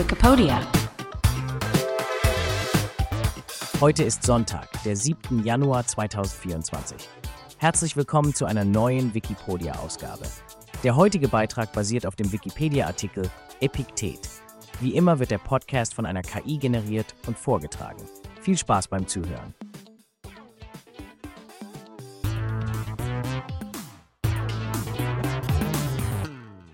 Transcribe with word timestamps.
Wikipedia. 0.00 0.66
Heute 3.82 4.02
ist 4.02 4.22
Sonntag, 4.22 4.66
der 4.82 4.96
7. 4.96 5.44
Januar 5.44 5.86
2024. 5.86 7.06
Herzlich 7.58 7.98
willkommen 7.98 8.34
zu 8.34 8.46
einer 8.46 8.64
neuen 8.64 9.12
Wikipedia-Ausgabe. 9.12 10.24
Der 10.84 10.96
heutige 10.96 11.28
Beitrag 11.28 11.74
basiert 11.74 12.06
auf 12.06 12.16
dem 12.16 12.32
Wikipedia-Artikel 12.32 13.28
Epiktet. 13.60 14.20
Wie 14.80 14.96
immer 14.96 15.18
wird 15.18 15.32
der 15.32 15.36
Podcast 15.36 15.92
von 15.92 16.06
einer 16.06 16.22
KI 16.22 16.56
generiert 16.56 17.14
und 17.26 17.38
vorgetragen. 17.38 18.02
Viel 18.40 18.56
Spaß 18.56 18.88
beim 18.88 19.06
Zuhören. 19.06 19.54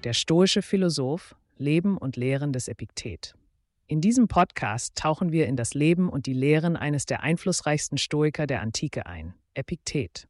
Der 0.05 0.13
stoische 0.13 0.63
Philosoph, 0.63 1.35
Leben 1.59 1.97
und 1.97 2.17
Lehren 2.17 2.53
des 2.53 2.69
Epiktet. 2.69 3.35
In 3.87 4.01
diesem 4.01 4.29
Podcast 4.29 4.97
tauchen 4.97 5.33
wir 5.33 5.47
in 5.47 5.57
das 5.57 5.75
Leben 5.75 6.09
und 6.09 6.27
die 6.27 6.33
Lehren 6.33 6.77
eines 6.77 7.07
der 7.07 7.23
einflussreichsten 7.23 7.99
Stoiker 7.99 8.47
der 8.47 8.61
Antike 8.61 9.07
ein, 9.07 9.35
Epiktet. 9.55 10.29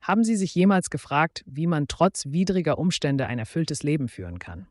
Haben 0.00 0.22
Sie 0.22 0.36
sich 0.36 0.54
jemals 0.54 0.90
gefragt, 0.90 1.42
wie 1.46 1.66
man 1.66 1.88
trotz 1.88 2.26
widriger 2.26 2.78
Umstände 2.78 3.26
ein 3.26 3.38
erfülltes 3.38 3.82
Leben 3.82 4.08
führen 4.08 4.38
kann? 4.38 4.66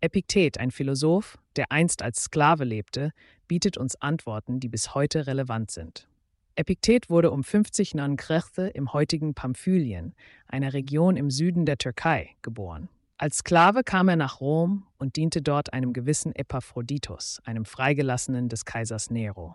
Epiktet, 0.00 0.58
ein 0.58 0.70
Philosoph, 0.70 1.38
der 1.56 1.72
einst 1.72 2.02
als 2.02 2.24
Sklave 2.24 2.64
lebte, 2.64 3.10
bietet 3.48 3.78
uns 3.78 3.96
Antworten, 3.96 4.60
die 4.60 4.68
bis 4.68 4.94
heute 4.94 5.26
relevant 5.26 5.70
sind. 5.70 6.08
Epiktet 6.56 7.10
wurde 7.10 7.30
um 7.30 7.42
50 7.42 7.94
nan 7.94 8.16
Krechte 8.16 8.68
im 8.68 8.92
heutigen 8.92 9.34
Pamphylien, 9.34 10.14
einer 10.46 10.72
Region 10.74 11.16
im 11.16 11.30
Süden 11.30 11.66
der 11.66 11.78
Türkei, 11.78 12.36
geboren. 12.42 12.88
Als 13.16 13.38
Sklave 13.38 13.84
kam 13.84 14.08
er 14.08 14.16
nach 14.16 14.40
Rom 14.40 14.86
und 14.98 15.14
diente 15.14 15.40
dort 15.40 15.72
einem 15.72 15.92
gewissen 15.92 16.34
Epaphroditos, 16.34 17.40
einem 17.44 17.64
Freigelassenen 17.64 18.48
des 18.48 18.64
Kaisers 18.64 19.08
Nero. 19.10 19.54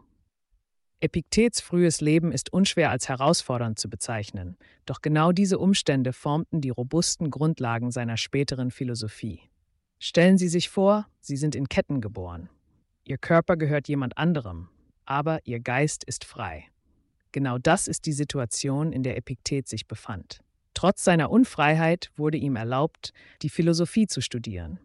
Epiktets 1.01 1.59
frühes 1.59 1.99
Leben 1.99 2.31
ist 2.31 2.53
unschwer 2.53 2.89
als 2.89 3.09
herausfordernd 3.09 3.77
zu 3.77 3.89
bezeichnen, 3.89 4.57
doch 4.85 5.01
genau 5.01 5.33
diese 5.33 5.59
Umstände 5.59 6.13
formten 6.13 6.61
die 6.61 6.69
robusten 6.69 7.31
Grundlagen 7.31 7.91
seiner 7.91 8.15
späteren 8.15 8.71
Philosophie. 8.71 9.41
Stellen 9.99 10.37
Sie 10.37 10.47
sich 10.47 10.69
vor, 10.69 11.07
Sie 11.19 11.35
sind 11.35 11.53
in 11.53 11.67
Ketten 11.67 11.99
geboren. 11.99 12.49
Ihr 13.03 13.17
Körper 13.17 13.57
gehört 13.57 13.89
jemand 13.89 14.17
anderem, 14.17 14.69
aber 15.03 15.39
Ihr 15.45 15.59
Geist 15.59 16.05
ist 16.05 16.23
frei. 16.23 16.65
Genau 17.33 17.57
das 17.57 17.89
ist 17.89 18.05
die 18.05 18.13
Situation, 18.13 18.93
in 18.93 19.03
der 19.03 19.17
Epiktet 19.17 19.67
sich 19.67 19.87
befand. 19.87 20.41
Trotz 20.79 21.03
seiner 21.03 21.29
Unfreiheit 21.29 22.09
wurde 22.15 22.37
ihm 22.37 22.55
erlaubt, 22.55 23.11
die 23.41 23.49
Philosophie 23.49 24.07
zu 24.07 24.21
studieren. 24.21 24.79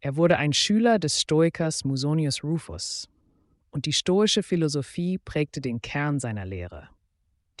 Er 0.00 0.16
wurde 0.16 0.38
ein 0.38 0.52
Schüler 0.52 0.98
des 0.98 1.20
Stoikers 1.20 1.84
Musonius 1.84 2.42
Rufus. 2.42 3.08
Und 3.70 3.86
die 3.86 3.92
stoische 3.92 4.42
Philosophie 4.42 5.18
prägte 5.18 5.60
den 5.60 5.80
Kern 5.80 6.18
seiner 6.18 6.44
Lehre. 6.44 6.88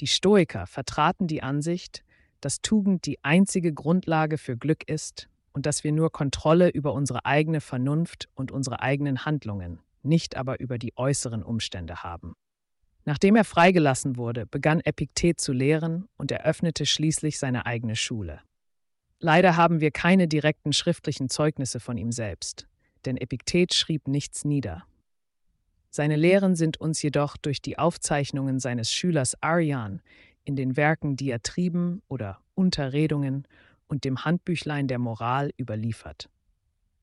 Die 0.00 0.08
Stoiker 0.08 0.66
vertraten 0.66 1.28
die 1.28 1.44
Ansicht, 1.44 2.02
dass 2.40 2.60
Tugend 2.60 3.06
die 3.06 3.22
einzige 3.22 3.72
Grundlage 3.72 4.36
für 4.36 4.56
Glück 4.56 4.88
ist 4.88 5.28
und 5.52 5.64
dass 5.64 5.84
wir 5.84 5.92
nur 5.92 6.10
Kontrolle 6.10 6.70
über 6.70 6.92
unsere 6.92 7.24
eigene 7.24 7.60
Vernunft 7.60 8.28
und 8.34 8.50
unsere 8.50 8.80
eigenen 8.80 9.24
Handlungen, 9.24 9.78
nicht 10.02 10.36
aber 10.36 10.58
über 10.58 10.78
die 10.78 10.92
äußeren 10.96 11.44
Umstände 11.44 12.02
haben. 12.02 12.34
Nachdem 13.06 13.36
er 13.36 13.44
freigelassen 13.44 14.16
wurde, 14.16 14.46
begann 14.46 14.80
Epiktet 14.80 15.40
zu 15.40 15.52
lehren 15.52 16.08
und 16.16 16.32
eröffnete 16.32 16.86
schließlich 16.86 17.38
seine 17.38 17.64
eigene 17.64 17.94
Schule. 17.94 18.40
Leider 19.20 19.56
haben 19.56 19.80
wir 19.80 19.92
keine 19.92 20.26
direkten 20.26 20.72
schriftlichen 20.72 21.28
Zeugnisse 21.30 21.78
von 21.78 21.96
ihm 21.96 22.10
selbst, 22.10 22.66
denn 23.04 23.16
Epiktet 23.16 23.74
schrieb 23.74 24.08
nichts 24.08 24.44
nieder. 24.44 24.84
Seine 25.88 26.16
Lehren 26.16 26.56
sind 26.56 26.78
uns 26.80 27.00
jedoch 27.00 27.36
durch 27.36 27.62
die 27.62 27.78
Aufzeichnungen 27.78 28.58
seines 28.58 28.92
Schülers 28.92 29.40
Arian 29.40 30.02
in 30.44 30.56
den 30.56 30.76
Werken 30.76 31.16
Diatriben 31.16 32.02
oder 32.08 32.40
Unterredungen 32.54 33.46
und 33.86 34.04
dem 34.04 34.24
Handbüchlein 34.24 34.88
der 34.88 34.98
Moral 34.98 35.52
überliefert. 35.58 36.28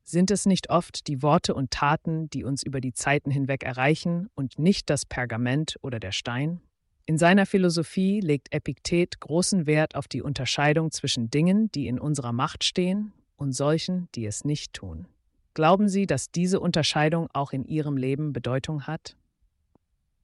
Sind 0.03 0.31
es 0.31 0.45
nicht 0.45 0.69
oft 0.69 1.07
die 1.07 1.21
Worte 1.21 1.53
und 1.53 1.71
Taten, 1.71 2.29
die 2.29 2.43
uns 2.43 2.63
über 2.63 2.81
die 2.81 2.93
Zeiten 2.93 3.31
hinweg 3.31 3.63
erreichen 3.63 4.29
und 4.35 4.59
nicht 4.59 4.89
das 4.89 5.05
Pergament 5.05 5.77
oder 5.81 5.99
der 5.99 6.11
Stein? 6.11 6.61
In 7.05 7.17
seiner 7.17 7.45
Philosophie 7.45 8.21
legt 8.21 8.53
Epiktet 8.53 9.19
großen 9.19 9.65
Wert 9.65 9.95
auf 9.95 10.07
die 10.07 10.21
Unterscheidung 10.21 10.91
zwischen 10.91 11.29
Dingen, 11.29 11.71
die 11.71 11.87
in 11.87 11.99
unserer 11.99 12.31
Macht 12.31 12.63
stehen, 12.63 13.13
und 13.35 13.51
solchen, 13.51 14.07
die 14.15 14.25
es 14.25 14.45
nicht 14.45 14.73
tun. 14.73 15.07
Glauben 15.53 15.89
Sie, 15.89 16.07
dass 16.07 16.31
diese 16.31 16.59
Unterscheidung 16.59 17.29
auch 17.33 17.51
in 17.51 17.65
Ihrem 17.65 17.97
Leben 17.97 18.31
Bedeutung 18.31 18.87
hat? 18.87 19.17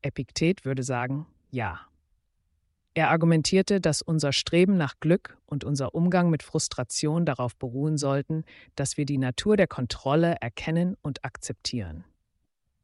Epiktet 0.01 0.63
würde 0.63 0.83
sagen, 0.83 1.27
ja. 1.51 1.88
Er 2.95 3.09
argumentierte, 3.09 3.79
dass 3.79 4.01
unser 4.01 4.33
Streben 4.33 4.75
nach 4.75 4.99
Glück 4.99 5.37
und 5.45 5.63
unser 5.63 5.93
Umgang 5.95 6.29
mit 6.29 6.43
Frustration 6.43 7.25
darauf 7.25 7.55
beruhen 7.55 7.97
sollten, 7.97 8.43
dass 8.75 8.97
wir 8.97 9.05
die 9.05 9.17
Natur 9.17 9.57
der 9.57 9.67
Kontrolle 9.67 10.37
erkennen 10.41 10.97
und 11.01 11.23
akzeptieren. 11.23 12.03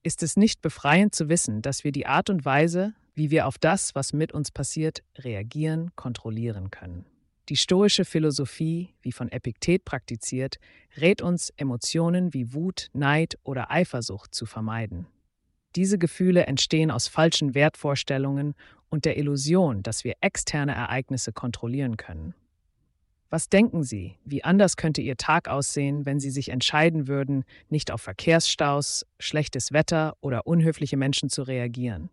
Ist 0.04 0.22
es 0.22 0.38
nicht 0.38 0.62
befreiend 0.62 1.16
zu 1.16 1.30
wissen, 1.30 1.62
dass 1.62 1.84
wir 1.84 1.92
die 1.92 2.06
Art 2.06 2.30
und 2.30 2.46
Weise, 2.46 2.94
wie 3.16 3.32
wir 3.32 3.48
auf 3.48 3.58
das, 3.58 3.96
was 3.96 4.14
mit 4.14 4.32
uns 4.32 4.52
passiert, 4.52 5.04
reagieren, 5.18 5.92
kontrollieren 5.96 6.70
können? 6.70 7.06
Die 7.50 7.58
stoische 7.58 8.06
Philosophie, 8.06 8.94
wie 9.02 9.12
von 9.12 9.30
Epiktet 9.30 9.86
praktiziert, 9.86 10.58
rät 10.98 11.22
uns, 11.22 11.52
Emotionen 11.58 12.34
wie 12.34 12.54
Wut, 12.54 12.90
Neid 12.94 13.38
oder 13.44 13.72
Eifersucht 13.72 14.34
zu 14.34 14.46
vermeiden. 14.46 15.08
Diese 15.76 15.98
Gefühle 15.98 16.46
entstehen 16.46 16.90
aus 16.90 17.08
falschen 17.08 17.54
Wertvorstellungen 17.54 18.56
und 18.90 19.04
der 19.04 19.18
Illusion, 19.18 19.84
dass 19.84 20.04
wir 20.06 20.16
externe 20.22 20.74
Ereignisse 20.74 21.34
kontrollieren 21.34 21.98
können. 21.98 22.34
Was 23.30 23.50
denken 23.50 23.84
Sie, 23.84 24.16
wie 24.24 24.44
anders 24.46 24.78
könnte 24.78 25.02
Ihr 25.02 25.18
Tag 25.18 25.50
aussehen, 25.50 26.06
wenn 26.06 26.22
Sie 26.22 26.30
sich 26.30 26.50
entscheiden 26.50 27.10
würden, 27.10 27.44
nicht 27.70 27.92
auf 27.92 28.02
Verkehrsstaus, 28.02 29.06
schlechtes 29.20 29.74
Wetter 29.74 30.16
oder 30.22 30.48
unhöfliche 30.48 30.96
Menschen 30.96 31.30
zu 31.30 31.44
reagieren? 31.44 32.10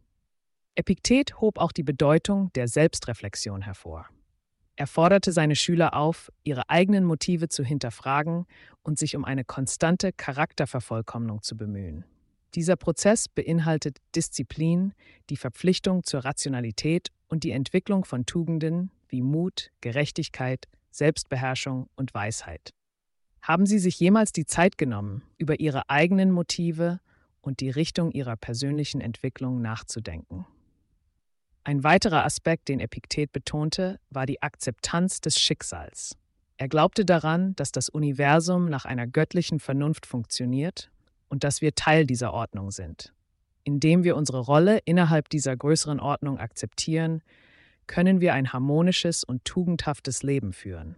Epiktet 0.75 1.41
hob 1.41 1.59
auch 1.59 1.71
die 1.71 1.85
Bedeutung 1.85 2.51
der 2.55 2.67
Selbstreflexion 2.67 3.63
hervor. 3.63 4.07
Er 4.75 4.87
forderte 4.87 5.31
seine 5.31 5.55
Schüler 5.55 5.95
auf, 5.95 6.33
ihre 6.43 6.71
eigenen 6.71 7.05
Motive 7.05 7.49
zu 7.49 7.63
hinterfragen 7.63 8.47
und 8.83 8.99
sich 8.99 9.15
um 9.15 9.25
eine 9.25 9.45
konstante 9.45 10.13
Charaktervervollkommnung 10.13 11.43
zu 11.43 11.57
bemühen. 11.57 12.05
Dieser 12.55 12.77
Prozess 12.77 13.29
beinhaltet 13.29 13.99
Disziplin, 14.15 14.93
die 15.31 15.39
Verpflichtung 15.39 16.05
zur 16.05 16.25
Rationalität 16.25 17.09
und 17.29 17.45
die 17.45 17.51
Entwicklung 17.51 18.05
von 18.05 18.27
Tugenden 18.27 18.91
wie 19.09 19.23
Mut, 19.23 19.71
Gerechtigkeit, 19.81 20.69
Selbstbeherrschung 20.91 21.89
und 21.97 22.13
Weisheit. 22.13 22.75
Haben 23.41 23.65
Sie 23.65 23.79
sich 23.79 23.99
jemals 23.99 24.33
die 24.33 24.45
Zeit 24.45 24.77
genommen, 24.77 25.23
über 25.39 25.61
Ihre 25.61 25.89
eigenen 25.89 26.31
Motive 26.31 27.01
und 27.41 27.61
die 27.61 27.71
Richtung 27.71 28.13
Ihrer 28.13 28.37
persönlichen 28.37 29.01
Entwicklung 29.01 29.63
nachzudenken? 29.63 30.47
Ein 31.65 31.83
weiterer 31.85 32.25
Aspekt, 32.25 32.69
den 32.69 32.81
Epiktet 32.81 33.33
betonte, 33.33 33.99
war 34.11 34.27
die 34.27 34.43
Akzeptanz 34.43 35.23
des 35.23 35.41
Schicksals. 35.41 36.17
Er 36.59 36.69
glaubte 36.69 37.05
daran, 37.05 37.57
dass 37.57 37.73
das 37.73 37.89
Universum 37.89 38.67
nach 38.67 38.85
einer 38.85 39.07
göttlichen 39.07 39.59
Vernunft 39.59 40.07
funktioniert 40.07 40.92
und 41.33 41.45
dass 41.45 41.63
wir 41.63 41.75
Teil 41.75 42.05
dieser 42.05 42.35
Ordnung 42.35 42.71
sind. 42.71 43.15
Indem 43.65 44.05
wir 44.05 44.17
unsere 44.17 44.41
Rolle 44.41 44.81
innerhalb 44.85 45.31
dieser 45.31 45.57
größeren 45.57 45.99
Ordnung 45.99 46.37
akzeptieren, 46.37 47.23
können 47.87 48.21
wir 48.21 48.35
ein 48.35 48.53
harmonisches 48.53 49.25
und 49.25 49.43
tugendhaftes 49.47 50.23
Leben 50.23 50.53
führen. 50.53 50.97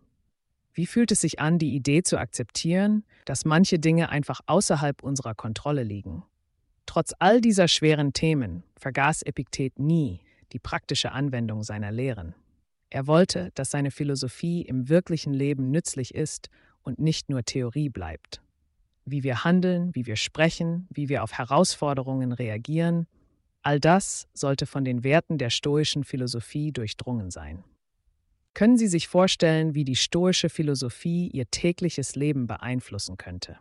Wie 0.73 0.87
fühlt 0.87 1.13
es 1.13 1.21
sich 1.21 1.39
an, 1.39 1.61
die 1.61 1.77
Idee 1.77 2.03
zu 2.03 2.19
akzeptieren, 2.19 3.05
dass 3.27 3.45
manche 3.45 3.79
Dinge 3.79 4.09
einfach 4.09 4.41
außerhalb 4.47 5.05
unserer 5.05 5.37
Kontrolle 5.37 5.85
liegen? 5.85 6.25
Trotz 6.85 7.15
all 7.21 7.41
dieser 7.41 7.69
schweren 7.69 8.13
Themen 8.13 8.65
vergaß 8.75 9.23
Epiktet 9.23 9.79
nie 9.79 10.21
die 10.53 10.59
praktische 10.59 11.13
Anwendung 11.13 11.63
seiner 11.63 11.93
Lehren. 11.93 12.35
Er 12.91 13.07
wollte, 13.07 13.53
dass 13.55 13.71
seine 13.71 13.93
Philosophie 13.93 14.63
im 14.63 14.89
wirklichen 14.89 15.33
Leben 15.33 15.71
nützlich 15.71 16.13
ist 16.13 16.51
und 16.83 16.99
nicht 16.99 17.31
nur 17.31 17.45
Theorie 17.45 17.89
bleibt 17.89 18.44
wie 19.05 19.23
wir 19.23 19.45
handeln, 19.45 19.95
wie 19.95 20.07
wir 20.07 20.17
sprechen, 20.17 20.87
wie 20.91 21.09
wir 21.09 21.23
auf 21.23 21.33
Herausforderungen 21.33 22.33
reagieren, 22.33 23.07
all 23.63 23.81
das 23.81 24.29
sollte 24.35 24.67
von 24.67 24.85
den 24.85 25.05
Werten 25.05 25.39
der 25.39 25.51
stoischen 25.51 26.05
Philosophie 26.05 26.73
durchdrungen 26.73 27.31
sein. 27.31 27.65
Können 28.55 28.77
Sie 28.77 28.87
sich 28.87 29.09
vorstellen, 29.09 29.75
wie 29.75 29.85
die 29.85 29.97
stoische 29.97 30.49
Philosophie 30.49 31.29
Ihr 31.29 31.51
tägliches 31.51 32.15
Leben 32.15 32.47
beeinflussen 32.47 33.17
könnte? 33.17 33.59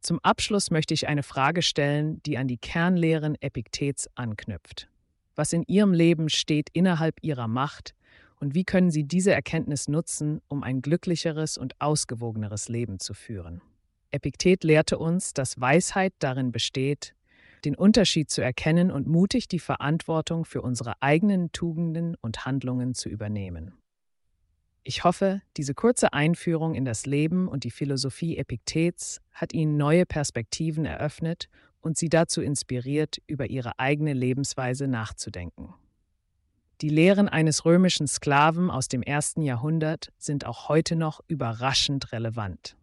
Zum 0.00 0.18
Abschluss 0.20 0.70
möchte 0.70 0.94
ich 0.94 1.06
eine 1.06 1.22
Frage 1.22 1.62
stellen, 1.62 2.22
die 2.24 2.38
an 2.38 2.48
die 2.48 2.58
Kernlehren 2.58 3.36
Epiktets 3.40 4.08
anknüpft. 4.14 4.88
Was 5.36 5.52
in 5.52 5.64
Ihrem 5.66 5.92
Leben 5.92 6.28
steht 6.28 6.68
innerhalb 6.72 7.22
Ihrer 7.22 7.46
Macht 7.46 7.94
und 8.40 8.54
wie 8.54 8.64
können 8.64 8.90
Sie 8.90 9.04
diese 9.04 9.32
Erkenntnis 9.32 9.86
nutzen, 9.86 10.40
um 10.48 10.62
ein 10.62 10.82
glücklicheres 10.82 11.58
und 11.58 11.80
ausgewogeneres 11.80 12.68
Leben 12.68 12.98
zu 12.98 13.14
führen? 13.14 13.60
Epiktet 14.10 14.64
lehrte 14.64 14.98
uns, 14.98 15.34
dass 15.34 15.60
Weisheit 15.60 16.14
darin 16.18 16.50
besteht, 16.52 17.14
den 17.64 17.74
Unterschied 17.74 18.30
zu 18.30 18.40
erkennen 18.40 18.90
und 18.90 19.06
mutig 19.06 19.48
die 19.48 19.58
Verantwortung 19.58 20.44
für 20.44 20.62
unsere 20.62 21.02
eigenen 21.02 21.52
Tugenden 21.52 22.16
und 22.20 22.46
Handlungen 22.46 22.94
zu 22.94 23.08
übernehmen. 23.08 23.74
Ich 24.84 25.04
hoffe, 25.04 25.42
diese 25.58 25.74
kurze 25.74 26.14
Einführung 26.14 26.74
in 26.74 26.86
das 26.86 27.04
Leben 27.04 27.46
und 27.46 27.64
die 27.64 27.70
Philosophie 27.70 28.38
Epiktets 28.38 29.20
hat 29.32 29.52
Ihnen 29.52 29.76
neue 29.76 30.06
Perspektiven 30.06 30.86
eröffnet 30.86 31.50
und 31.82 31.98
Sie 31.98 32.08
dazu 32.08 32.40
inspiriert, 32.40 33.18
über 33.26 33.50
Ihre 33.50 33.78
eigene 33.78 34.14
Lebensweise 34.14 34.88
nachzudenken. 34.88 35.74
Die 36.80 36.88
Lehren 36.88 37.28
eines 37.28 37.66
römischen 37.66 38.06
Sklaven 38.06 38.70
aus 38.70 38.88
dem 38.88 39.02
ersten 39.02 39.42
Jahrhundert 39.42 40.10
sind 40.16 40.46
auch 40.46 40.70
heute 40.70 40.96
noch 40.96 41.20
überraschend 41.26 42.12
relevant. 42.12 42.77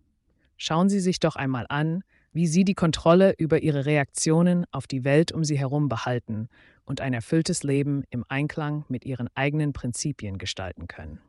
Schauen 0.57 0.89
Sie 0.89 0.99
sich 0.99 1.19
doch 1.19 1.35
einmal 1.35 1.65
an, 1.69 2.03
wie 2.31 2.47
Sie 2.47 2.63
die 2.63 2.73
Kontrolle 2.73 3.33
über 3.37 3.61
Ihre 3.61 3.85
Reaktionen 3.85 4.65
auf 4.71 4.87
die 4.87 5.03
Welt 5.03 5.31
um 5.31 5.43
Sie 5.43 5.57
herum 5.57 5.87
behalten 5.87 6.49
und 6.83 7.01
ein 7.01 7.13
erfülltes 7.13 7.63
Leben 7.63 8.03
im 8.09 8.25
Einklang 8.27 8.85
mit 8.89 9.05
Ihren 9.05 9.29
eigenen 9.35 9.73
Prinzipien 9.73 10.37
gestalten 10.37 10.87
können. 10.87 11.19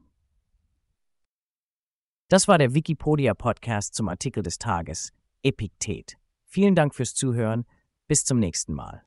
Das 2.29 2.49
war 2.49 2.59
der 2.59 2.75
Wikipedia-Podcast 2.75 3.95
zum 3.95 4.09
Artikel 4.09 4.43
des 4.43 4.59
Tages 4.59 5.13
Epiktet. 5.43 6.17
Vielen 6.45 6.75
Dank 6.75 6.95
fürs 6.95 7.15
Zuhören. 7.15 7.67
Bis 8.09 8.25
zum 8.25 8.41
nächsten 8.41 8.73
Mal. 8.73 9.05